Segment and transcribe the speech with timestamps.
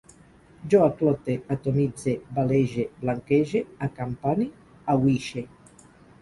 [0.73, 4.49] Jo aclote, atomitze, balege, blanquege, acampane,
[4.95, 5.47] ahuixe